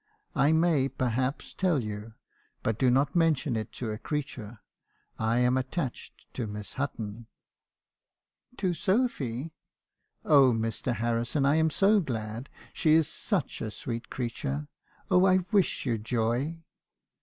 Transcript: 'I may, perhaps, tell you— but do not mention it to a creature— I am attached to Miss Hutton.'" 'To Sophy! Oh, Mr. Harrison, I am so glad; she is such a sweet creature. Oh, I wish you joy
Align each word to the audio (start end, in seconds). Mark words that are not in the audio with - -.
'I 0.35 0.53
may, 0.53 0.87
perhaps, 0.89 1.53
tell 1.53 1.83
you— 1.83 2.15
but 2.63 2.79
do 2.79 2.89
not 2.89 3.15
mention 3.15 3.55
it 3.55 3.71
to 3.73 3.91
a 3.91 3.99
creature— 3.99 4.57
I 5.19 5.41
am 5.41 5.57
attached 5.57 6.25
to 6.33 6.47
Miss 6.47 6.73
Hutton.'" 6.73 7.27
'To 8.57 8.73
Sophy! 8.73 9.53
Oh, 10.25 10.53
Mr. 10.53 10.95
Harrison, 10.95 11.45
I 11.45 11.57
am 11.57 11.69
so 11.69 11.99
glad; 11.99 12.49
she 12.73 12.95
is 12.95 13.07
such 13.07 13.61
a 13.61 13.69
sweet 13.69 14.09
creature. 14.09 14.67
Oh, 15.11 15.25
I 15.27 15.45
wish 15.51 15.85
you 15.85 15.99
joy 15.99 16.63